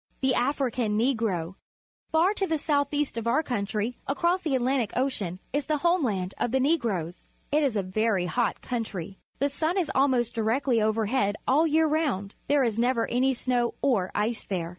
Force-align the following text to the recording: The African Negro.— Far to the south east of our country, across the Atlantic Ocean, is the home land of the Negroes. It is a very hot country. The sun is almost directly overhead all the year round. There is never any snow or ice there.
The 0.21 0.33
African 0.33 0.97
Negro.— 0.97 1.57
Far 2.11 2.33
to 2.33 2.47
the 2.47 2.57
south 2.57 2.91
east 2.91 3.19
of 3.19 3.27
our 3.27 3.43
country, 3.43 3.99
across 4.07 4.41
the 4.41 4.55
Atlantic 4.55 4.91
Ocean, 4.95 5.39
is 5.53 5.67
the 5.67 5.77
home 5.77 6.03
land 6.03 6.33
of 6.39 6.51
the 6.51 6.59
Negroes. 6.59 7.29
It 7.51 7.61
is 7.61 7.75
a 7.75 7.83
very 7.83 8.25
hot 8.25 8.61
country. 8.61 9.19
The 9.37 9.47
sun 9.49 9.77
is 9.77 9.91
almost 9.93 10.33
directly 10.33 10.81
overhead 10.81 11.35
all 11.47 11.65
the 11.65 11.69
year 11.69 11.85
round. 11.87 12.33
There 12.47 12.63
is 12.63 12.79
never 12.79 13.07
any 13.11 13.35
snow 13.35 13.75
or 13.83 14.09
ice 14.15 14.41
there. 14.41 14.69